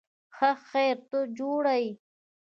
ښه 0.35 0.51
خیر، 0.69 0.97
ته 1.09 1.19
جوړ 1.37 1.63
یې؟ 1.79 1.87